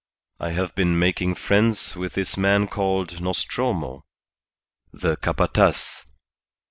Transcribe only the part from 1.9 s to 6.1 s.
with this man called Nostromo, the Capataz.